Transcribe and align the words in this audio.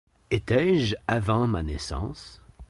Étais-je 0.31 0.95
avant 1.07 1.45
ma 1.45 1.61
naissance? 1.61 2.41